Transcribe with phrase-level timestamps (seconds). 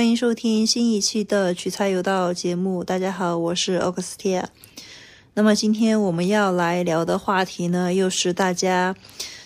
[0.00, 2.82] 欢迎收听新一期的取材有道节目。
[2.82, 4.48] 大家好，我是奥克斯提亚。
[5.34, 8.96] 那么今天我们要来聊的话题呢，又是大家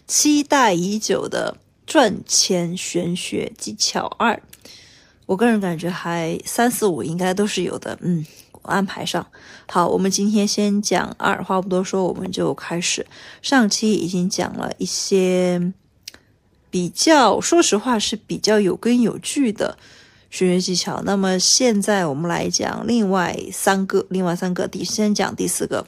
[0.07, 4.41] 期待已久的赚钱玄学技巧二。
[5.27, 8.25] 我个人感觉还三四五应该都是有的，嗯，
[8.63, 9.27] 安排上。
[9.67, 13.05] 好，我们今天先讲二，话不多说，我们就开始。
[13.43, 15.73] 上期已经讲了一些
[16.71, 19.77] 比较，说实话是比较有根有据的。
[20.35, 21.01] 学习技巧。
[21.05, 25.87] 那么现在我们来讲另外三个，另外三个，第先讲第四个。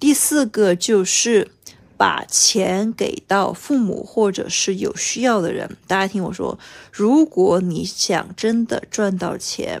[0.00, 1.52] 第四个就是
[1.96, 5.76] 把钱给到父母或者是有需要的人。
[5.86, 6.58] 大家听我说，
[6.90, 9.80] 如果你想真的赚到钱，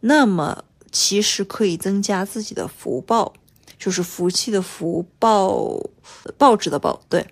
[0.00, 3.34] 那么其实可以增加自己的福报，
[3.78, 5.78] 就是福气的福报，
[6.38, 7.26] 报纸的报，对。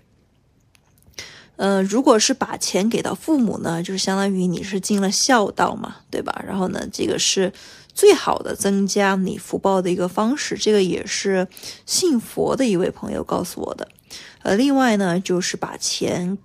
[1.58, 6.40] 呃，如果是把钱给到父母呢，就是相当于你是尽了孝道嘛，对吧？
[6.46, 7.52] 然后呢，这个是
[7.92, 10.56] 最好的增加你福报的一个方式。
[10.56, 11.48] 这个也是
[11.84, 13.88] 信佛的一位朋友告诉我的。
[14.44, 16.38] 呃，另外呢，就是把钱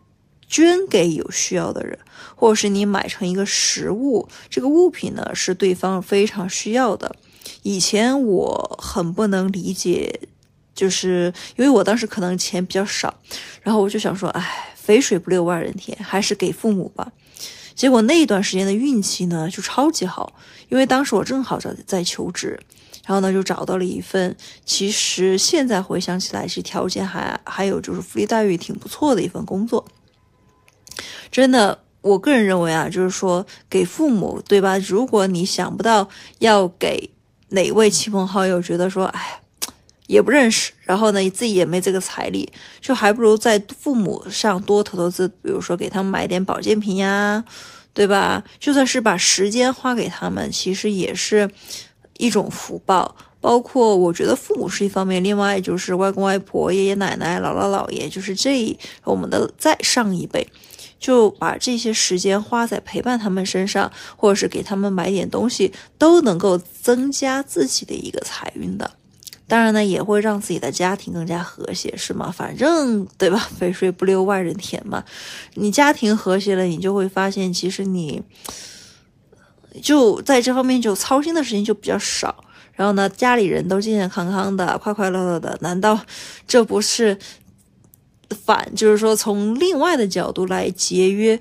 [0.48, 2.00] 捐给有需要的人，
[2.36, 7.16] 或者是你买成一个实物，这个物品呢是对方非常需要的。
[7.62, 10.22] 以前我很不能理解，
[10.74, 13.14] 就是因为我当时可能钱比较少，
[13.62, 14.70] 然后我就想说，哎。
[14.84, 17.14] 肥水不流外人田，还是给父母吧。
[17.74, 20.34] 结果那一段时间的运气呢，就超级好，
[20.68, 22.60] 因为当时我正好在在求职，
[23.06, 29.86] 然后呢就找到了一份，其实现在回想起来其实条件还还有就是福利待遇挺不错的一份工作。
[31.32, 34.78] 真的，我个人认为啊，就是说给父母，对吧？
[34.80, 37.10] 如果你想不到要给
[37.50, 39.43] 哪位亲朋好友，觉得说，哎。
[40.08, 42.52] 也不认识，然后呢，自己也没这个财力，
[42.82, 47.44] 就还不如在父母上多投投资，比如说给他们买点保健品呀，
[47.94, 48.44] 对吧？
[48.60, 51.50] 就算是把时间花给他们，其实也是
[52.18, 53.16] 一种福报。
[53.40, 58.74] 包括我觉得父母是一方面，另外就是外公外婆、爷爷奶奶、姥姥姥爷，就是这
[59.04, 60.48] 我们的再上一辈，
[60.98, 68.90] 就把这些时间花在陪伴他们身上，或者是给他们买点东西，都能够增加自己的一个财运的。
[69.48, 72.32] 当然呢，也会让自己的家庭更加和谐，是吗？
[72.32, 73.38] 反正对吧？
[73.58, 75.04] 肥水不流外人田嘛。
[75.56, 78.24] 你家庭和谐了，你就会发现，其实你
[79.82, 82.44] 就在这方面就操心的事情就比较少。
[82.74, 86.00] 然后呢，家里人都健健康康的，快快乐乐的，难道
[86.48, 87.18] 这不是
[88.46, 88.74] 反？
[88.76, 91.40] 就是说，从另外的角度来节约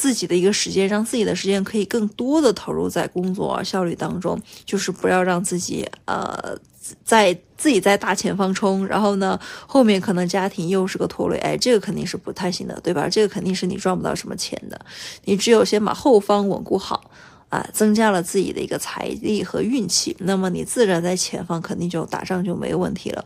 [0.00, 6.58] 自己的一个时间，让自己的时间可以更多的投入在工作效率当中，就是不要让自己呃。
[7.04, 13.06] 在自己在大前方冲，然后呢，后面可能家庭又是个拖累，哎，这个肯定是不太行的，对吧？
[13.08, 14.80] 这个肯定是你赚不到什么钱的。
[15.24, 17.10] 你只有先把后方稳固好，
[17.48, 23.24] 啊，增加了自己的一个财力和运气，那么你自然在前方肯定就打仗就没问题了。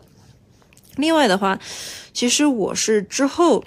[0.97, 1.59] 另外的话，
[2.13, 3.65] 其实我是之后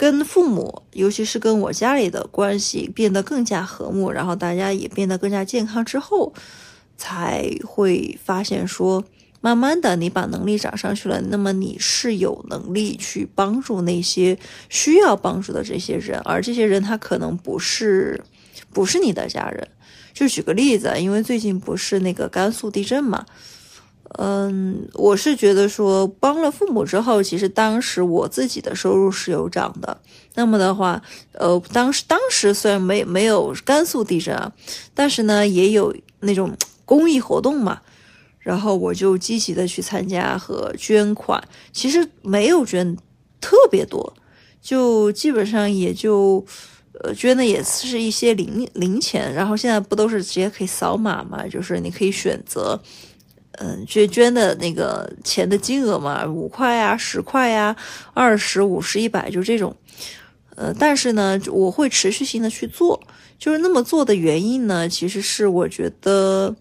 [0.00, 6.32] 跟父母，尤其是跟我家里的关系变得更加和睦，然后大家也变得更加健康之后。
[6.96, 9.04] 才会发现说，
[9.40, 18.22] 慢慢的你把能力涨上去了，那么你是有能力去帮助那些需要帮助的这些人，而这些人他可能不是
[18.72, 19.68] 不是你的家人。
[20.14, 23.24] 就举个例子，因为最近不是那个甘肃地震嘛，
[24.18, 30.00] 嗯，我是觉得说帮了父母之后，其实当时我自己的收入是有涨的。
[30.34, 34.52] 那么的话，呃，当时当时虽然没没有甘肃地震啊，
[34.94, 36.56] 但是呢也有那种。
[36.90, 37.82] 公益活动嘛，
[38.40, 41.40] 然后我就积极的去参加和捐款，
[41.72, 42.96] 其实没有捐
[43.40, 44.12] 特别多，
[44.60, 46.44] 就基本上也就，
[47.04, 49.32] 呃，捐的也是一些零零钱。
[49.32, 51.46] 然后现在不都是直接可以扫码嘛？
[51.46, 52.82] 就是你可以选择，
[53.52, 57.74] 嗯，捐捐的那个钱的金额嘛，五块呀、十块呀、
[58.14, 59.76] 二十五十、一百，就这种。
[60.56, 63.02] 呃，但是呢，我会持续性的去做，
[63.38, 66.56] 就是那么做的原因呢，其实是我觉得。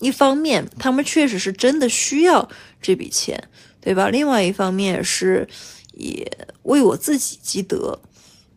[0.00, 2.48] 一方面，他们确实是真的需要
[2.80, 3.48] 这笔钱，
[3.80, 4.08] 对吧？
[4.10, 5.48] 另外一方面是
[5.92, 6.24] 也
[6.62, 7.98] 为我自己积德，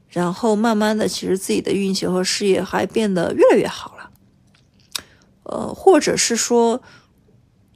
[0.07, 4.00] 然后慢慢的，其实自己的运气和事业还变得越来越好了。
[5.43, 6.81] 呃，或者是说，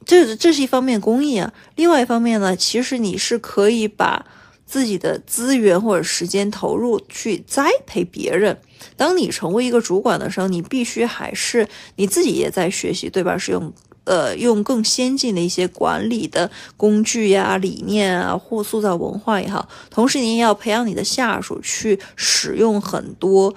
[0.04, 1.52] 这这是一方面公益啊。
[1.74, 4.26] 另外一方面呢，其实你是可以把
[4.64, 8.58] 自己的资源或者时间投入去栽培别人。
[8.96, 13.36] 当你成为一个主管的时候，你必须还是你自己也在学习，对吧？
[13.36, 13.72] 是用
[14.04, 19.68] 呃用更先进的一些管理的工具呀、理念啊，或塑造文化也好。
[19.90, 23.54] 同时，你也要培养你的下属去使用很多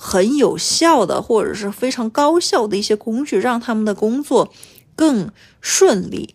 [0.00, 4.52] 很有效的或者是非常高效的一些工具，让他们的工作
[4.94, 5.30] 更
[5.60, 6.34] 顺利，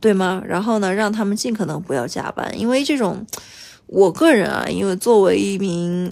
[0.00, 0.42] 对吗？
[0.46, 3.26] 然后呢，让他们尽可能不要加班，因为这种，
[3.86, 6.10] 我个人啊，因为作为一名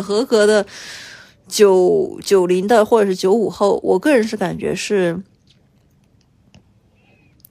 [0.00, 0.64] 合格的
[1.48, 5.20] 九九零的或者是九五后，我个人是感觉是。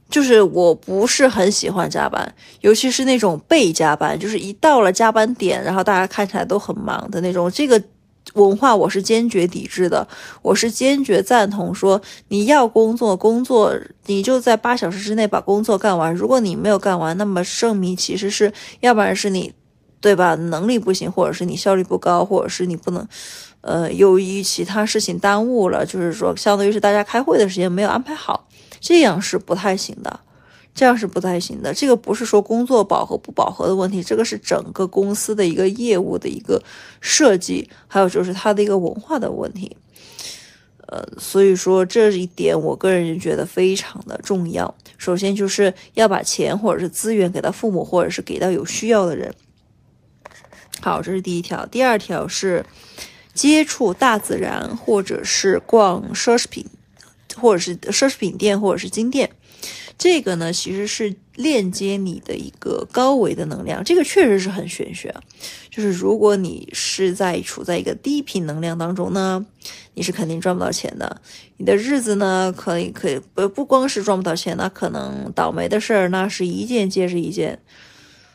[0.09, 7.49] 就是我不是很喜欢加班，尤其是那种被加班，就是一到了加班点，然后大家看起来都很忙的那种。
[7.49, 7.81] 这个
[8.33, 10.07] 文化我是坚决抵制的，
[10.41, 13.75] 我是坚决赞同说你要工作，工作
[14.07, 16.13] 你就在八小时之内把工作干完。
[16.13, 19.53] 如果你没有干完，那么证明其实是要不然是你，
[20.01, 20.35] 对吧？
[20.35, 23.07] 能力不行，或者是你效率不高，或者是你不能，
[23.61, 28.47] 呃，由于其他事情耽误了，就是说相当于是大家开会的时间没有安排好。
[28.79, 30.19] 这样是不太行的，
[30.73, 31.73] 这样是不太行的。
[31.73, 36.61] 这个不是说工作饱和不饱和的问题，这个是整个公司的一个业务的一个
[36.99, 39.75] 设计，还有就是它的一个文化的问题。
[40.87, 44.73] 呃，所以说这一点我个人觉得非常的重要。
[44.97, 49.33] 首先就是要把钱或者是资源给到父母，或者是给到有需要的人。
[50.81, 51.65] 好，这是第一条。
[51.65, 52.65] 第二条是
[53.33, 56.65] 接触大自然，或者是逛奢侈品。
[57.35, 59.31] 或者是奢侈品店，或者是金店，
[59.97, 65.13] 这个呢其实是链接你的一个高维的能量，这个确实是很玄学。
[65.69, 69.45] 就是如果你是在处在一个低频能量当中呢，
[69.93, 71.21] 你是肯定赚不到钱的。
[71.57, 77.59] 你的日子呢，可以可以不不光是赚不到钱，那可能倒霉的事儿那是一件接着一件。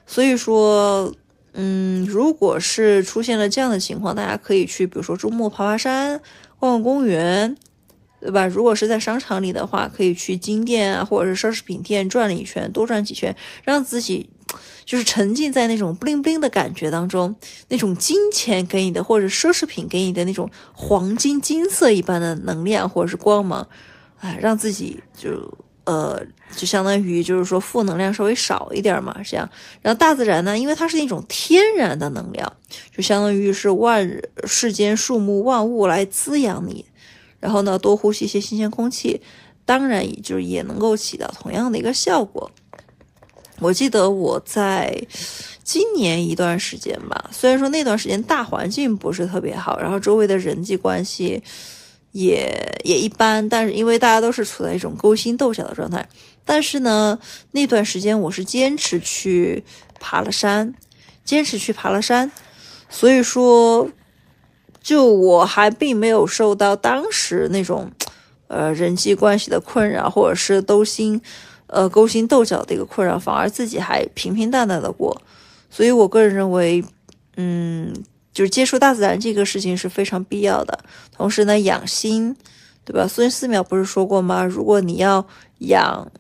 [0.06, 1.14] 所以说，
[1.52, 6.20] 嗯，如果是出现了这样的情况，大家可以去，比如说周末爬爬山，
[6.58, 7.56] 逛逛公园。
[8.20, 8.46] 对吧？
[8.46, 14.28] 如果是在商场里的话，可以去金店啊，或者是奢侈品店转了一圈，多转几圈，让自己
[14.84, 17.34] 就是沉浸在那种 bling bling 的感觉当中，
[17.68, 23.68] 那种金钱给你的或者奢侈品给你的那种黄金金色一般的能量或者是光芒，
[24.18, 25.30] 哎，让自己就
[25.84, 26.20] 呃，
[26.56, 29.48] 就相当于就是说负能量稍微少一点嘛，这样。
[29.80, 32.52] 然后大自然呢，因为它是一种天然的能量，
[32.94, 36.84] 就相当于是万世间树木万物来滋养你。
[37.40, 39.20] 然后呢，多呼吸一些新鲜空气，
[39.64, 42.50] 当然也就是也能够起到同样的一个效果。
[43.60, 45.06] 我记得我在
[45.64, 51.42] 今年一段时间吧，虽然说那段时间大环境不是特别好，然后周围的人际关系
[52.12, 56.08] 也也一般，但是因为大家都是处在一种勾心斗角的状态，
[56.44, 57.18] 但是呢，
[57.52, 59.64] 那段时间我是坚持去
[60.00, 60.74] 爬了山，
[61.24, 62.30] 坚持去爬了山，
[62.88, 63.90] 所以说。
[64.80, 67.90] 就我还并没有受到当时那种，
[68.46, 71.20] 呃人际关系的困扰，或者是斗心，
[71.66, 75.20] 呃勾心斗角的一个困扰，反而自己还平平淡淡的过。
[75.70, 76.82] 所以我个人认为，
[77.36, 77.92] 嗯，
[78.32, 80.78] 就是接触大自然这个事情是非常必要的。
[81.12, 82.34] 同时呢，养心，
[82.84, 83.06] 对吧？
[83.06, 84.44] 孙思邈不是说过吗？
[84.44, 85.26] 如果你要
[85.58, 86.10] 养，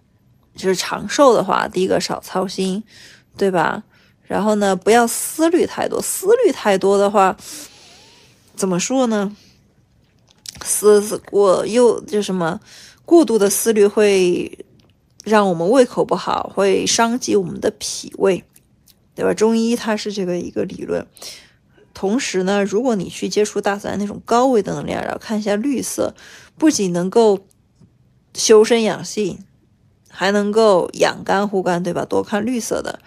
[0.54, 2.82] 就是长寿的话，第一个少操心，
[3.38, 3.82] 对吧？
[4.26, 7.34] 然后呢，不要思虑太多，思虑太多的话。
[8.58, 9.36] 怎么说呢？
[10.62, 12.58] 思思过又就什么
[13.04, 14.66] 过度的思虑会
[15.22, 18.42] 让我们胃口不好，会伤及我们的脾胃，
[19.14, 19.32] 对吧？
[19.32, 21.06] 中医它是这个一个理论。
[21.94, 26.14] 同时呢，如果你去接触大自然那种高维的能量，然后看一下绿色，
[26.58, 27.38] 不仅能够
[28.34, 29.44] 修身养性，
[30.08, 32.04] 还能够养肝护肝，对吧？
[32.04, 32.98] 多看绿色的。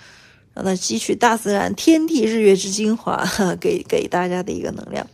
[0.53, 3.25] 让它汲取大自然天地日月之精华，
[3.59, 5.05] 给给大家的一个能量，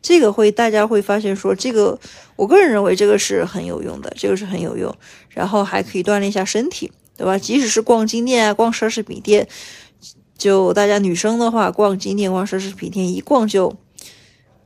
[0.00, 1.98] 这个会大家会发现说，这个
[2.36, 4.94] 我个人认为这个是很有用的，这个是很有用，
[5.30, 7.38] 然后还可以锻炼一下身体，对吧？
[7.38, 9.48] 即使是逛金店啊，逛奢侈品店，
[10.36, 13.74] 就大家女生的话，逛金店、逛奢侈品店，一逛就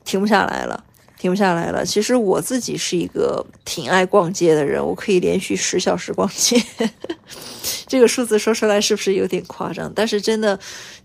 [0.04, 0.84] 停不下来了。
[1.18, 1.82] 停不下来了。
[1.82, 6.62] 其实我自己是一个挺爱逛街的人，我可以连续十小时逛街。
[7.86, 9.92] 这个数字说出来是不是有点夸张？
[9.94, 10.58] 但是真的，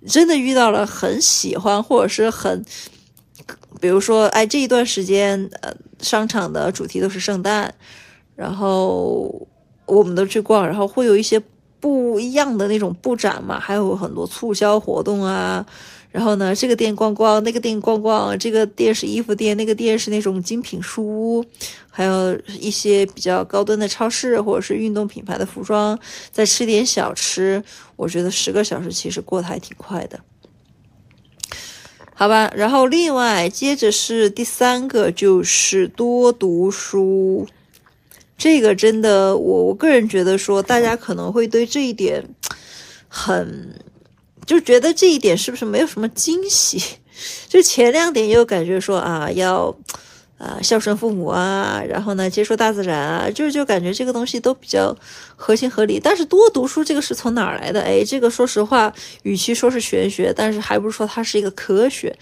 [0.07, 2.63] 真的遇到了很喜欢或者是很，
[3.79, 7.73] 比如说，哎，这一段时间，呃，商场的主题都是圣诞，
[8.35, 9.47] 然后
[9.85, 11.41] 我们都去逛，然后会有一些
[11.79, 15.65] 不一样的那种布展嘛，还有很多促销活动啊。
[16.11, 21.45] 然后呢，这个店逛逛，那个店逛逛，这个店是衣服店，那个店是那种精品书屋，
[21.89, 25.97] 还有一些比较高端的超市或者是运动品牌的服装，
[26.29, 27.63] 再吃点小吃，
[27.95, 30.19] 我觉得十个小时其实过得还挺快的，
[32.13, 32.51] 好吧？
[32.57, 37.47] 然后另外接着是第三个，就是多读书，
[38.37, 42.27] 这个真的，我我个人觉得说，大家可能会对这一点
[43.07, 43.79] 很。
[44.51, 46.81] 就觉得这一点是不是没有什么惊喜？
[47.47, 49.75] 就前两点又感觉说啊要。
[50.41, 54.91] 啊，孝顺父母啊，然后呢，接触大自然啊，就是就感觉这个东西都比较
[55.35, 55.99] 合情合理。
[56.03, 57.79] 但是多读书这个是从哪儿来的？
[57.79, 58.91] 哎，这个说实话，
[59.21, 62.17] 与其说是玄学，但是还不如说它是一个科学。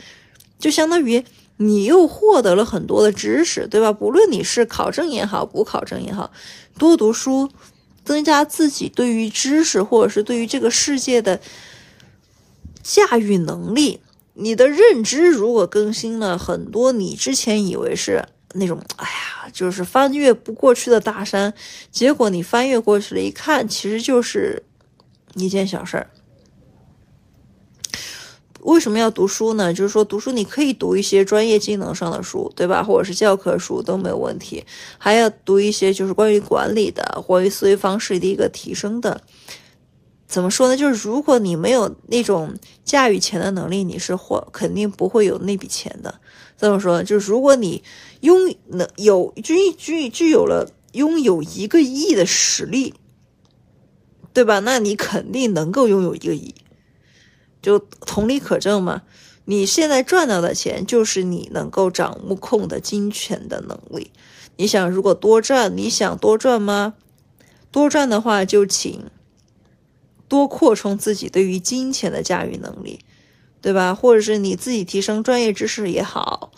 [0.60, 1.24] 就相当于
[1.56, 3.94] 你又获得了很多的知识，对吧？
[3.94, 6.30] 不论你是考证也好，不考证也好，
[6.78, 7.50] 多读书，
[8.04, 11.40] 增加自己对于知识或者是对于这个世界的
[12.90, 14.00] 驾驭能力。
[14.34, 21.54] 你的认知如果更新了很多，你之前以为是那种，哎呀，就是翻越不过去的大山，
[21.92, 24.64] 结果你翻越过去了，一看，其实就是
[25.36, 26.10] 一件小事儿。
[28.62, 29.74] 为什么要读书呢？
[29.74, 32.84] 就是说，读书你可以读一些专业技能上的书，对吧？
[32.84, 34.66] 或者是教科书都没有问题，
[34.98, 39.22] 还要读一些就是关于管理的、关于思维方式的一个提升的。
[40.30, 40.78] 怎么说呢？
[40.78, 42.54] 就是如果你没有那种
[42.86, 46.22] 驾驭钱的能力，你是或肯定不会有那笔钱的。
[46.56, 47.84] 这么说，就是如果你
[48.22, 52.94] 拥能有具具具有了拥有一个亿的实力，
[54.32, 54.60] 对吧？
[54.60, 56.54] 那你肯定能够拥有一个亿，
[57.60, 59.02] 就同理可证嘛。
[59.46, 64.12] 你现在赚到的钱，就是你能够掌控的金钱的能力。
[64.58, 66.94] 你想，如果多赚，你想多赚吗？
[67.72, 69.06] 多赚的话，就请。
[70.30, 73.00] 多扩充自己对于金钱的驾驭能力，
[73.62, 73.94] 对吧？
[73.94, 76.52] 或者是你自己提升专业知识也好，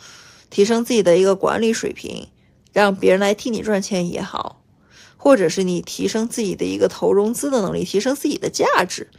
[0.50, 2.28] 提升自己的一个管理水平，
[2.74, 4.62] 让别人来替你赚钱也好，
[5.16, 9.10] 或者是你提升自己的一个投融资的能力，提升自己的价值，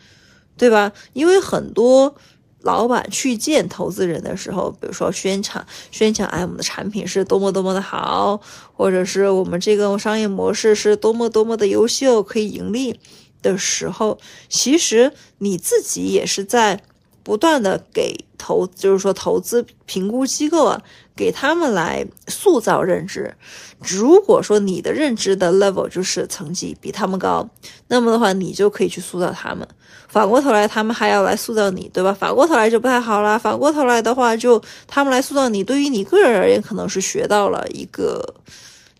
[0.58, 0.92] 对吧？
[1.14, 2.14] 因为很多
[2.60, 8.40] 老板去见投资人的时候，比如说宣传宣传，哎，我们的产品是多么多么的好，
[8.74, 13.00] 或者是我们这个商业模式是多么多么的优秀，可以盈利。
[13.42, 14.18] 的时候，
[14.48, 16.80] 其实你自己也是在
[17.22, 20.82] 不断的给投，就是说投资评估机构啊，
[21.14, 23.34] 给他们来塑造认知。
[23.80, 27.48] 如果说你的认知的 level 就是层级比他们高，
[27.88, 29.66] 那么的话，你就可以去塑造他们。
[30.08, 32.12] 反过头来，他们还要来塑造你，对吧？
[32.12, 33.38] 反过头来就不太好了。
[33.38, 38.34] 反过头来的话，就他们来塑造你，对于你个人而言，可能是学到了一个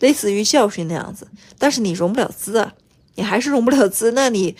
[0.00, 1.26] 类似于教训那样子，
[1.58, 2.72] 但是你融不了资啊。
[3.14, 4.56] 你还是融不了资，那你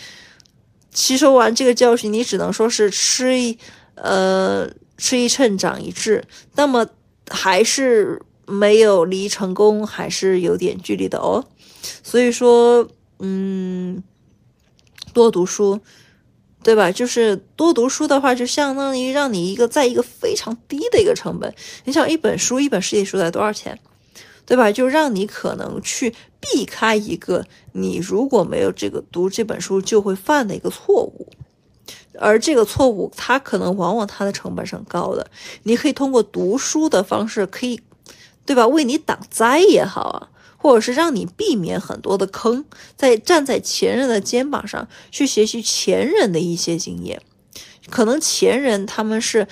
[0.92, 3.59] 吸收完这个教训，你只能说是吃一
[3.94, 4.68] 呃
[4.99, 6.25] 吃一堑长一智，
[6.56, 6.87] 那么
[7.28, 11.44] 还是没有离成功还是有点距离的哦。
[12.02, 12.87] 所以说，
[13.21, 14.02] 嗯，
[15.12, 15.80] 多读书，
[16.62, 16.92] 对吧？
[16.92, 21.52] 就是多读书的话，就相当于让你一个在一个非常低的一个成本。
[21.85, 23.78] 你想，一本书，一本实体书才多少钱？
[24.44, 24.70] 对吧？
[24.72, 31.28] 就让你可能去避开一个你如果没有这个读这本书就会犯的一个错误，
[32.18, 35.30] 而这个错误它可能往往它的成本是很高的。
[35.62, 37.80] 你可以通过读书的方式，可以
[38.44, 38.66] 对吧？
[38.66, 42.64] 为你挡灾也好啊，或者是让你避免很多的坑，
[42.96, 47.22] 在站在前人的肩膀上去学习前人的一些经验，
[47.88, 49.46] 可能前人他们是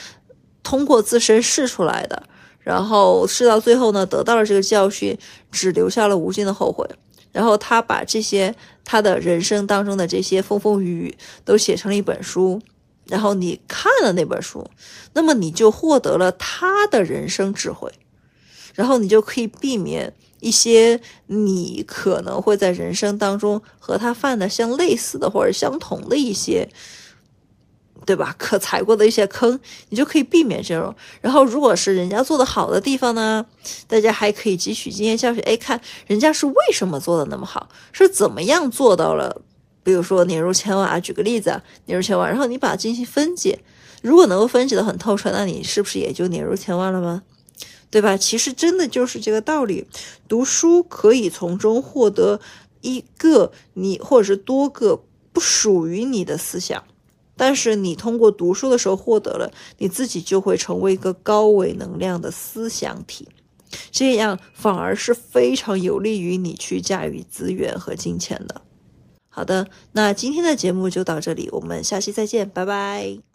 [0.65, 2.25] 通过自身试出来的。
[2.71, 5.19] 然后事到最后呢，得到了这个教训，
[5.51, 6.89] 只留下了无尽的后悔。
[7.33, 12.63] 然后他把这些他的人生当中的这些风风雨雨都写成了一本书。
[13.07, 14.71] 然后你看了那本书，
[15.15, 17.91] 那么你就获得了他的人生智慧。
[18.77, 26.69] 然后你就可以避免一些你可能会在人生当中和他犯的相类似的或者相同的一些。
[28.11, 28.35] 对吧？
[28.37, 30.93] 可踩过的一些坑，你就可以避免这种。
[31.21, 33.47] 然后，如果是人家做的好的地方呢，
[33.87, 35.41] 大家还可以汲取经验教训。
[35.45, 39.43] 哎，看人家是为什么做的那么好，是怎么样做到了？
[39.85, 43.61] 比如说年入千万啊，举个例子，年入千万，然后你把它进行分解，
[44.03, 47.23] 如果能够分解的很透彻，那你是不是也就年入千万了吗？
[47.93, 48.17] 对吧？
[48.17, 49.87] 其实真的就是这个道理。
[50.27, 52.41] 读书可以从中获得
[52.81, 56.83] 一个你或者是多个不属于你的思想。
[57.43, 63.27] 但是你通过读书的时候获得了，你自己就会成为一个高维能量的思想体，
[63.91, 68.61] 这样反而是非常有利于你去驾驭资源和金钱的。
[69.31, 73.30] 好的，那今天的节目就到这里，我们下期再见，拜拜。